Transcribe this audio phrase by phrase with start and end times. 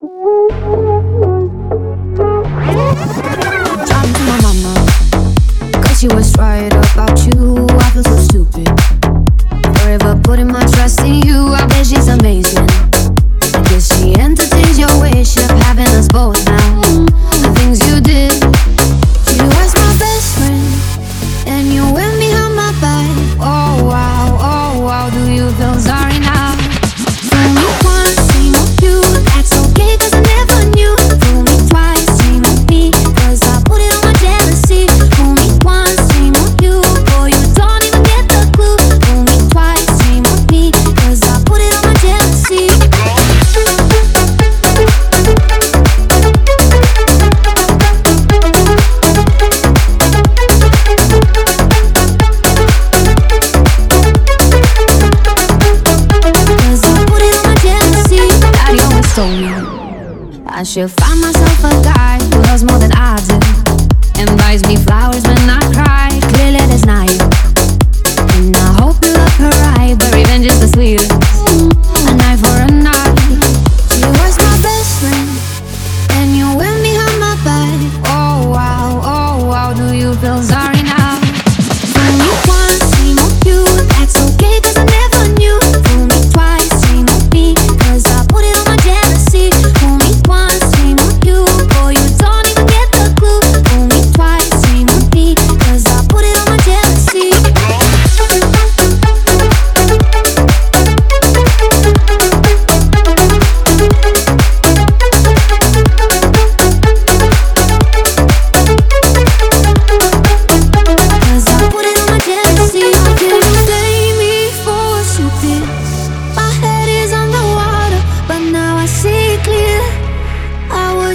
[0.00, 0.06] To
[4.24, 4.40] my
[5.98, 7.66] she was right about you.
[7.68, 8.68] I feel so stupid.
[10.24, 11.52] Putting my trust in you.
[11.52, 12.08] I bet she's
[13.78, 16.80] she entertains your wish of having us both now.
[16.80, 18.32] The things you did,
[19.36, 19.44] you
[19.74, 20.64] my best friend,
[21.46, 21.84] and you
[22.56, 23.06] my back.
[23.38, 26.19] Oh wow, oh wow, do you feel sorry?
[59.18, 62.09] I should find myself a guy.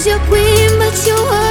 [0.06, 1.44] your queen, but you are.